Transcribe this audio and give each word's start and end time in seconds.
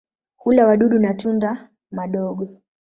Hula 0.37 0.67
wadudu 0.67 0.99
na 0.99 1.13
tunda 1.13 1.69
madogo. 1.91 2.61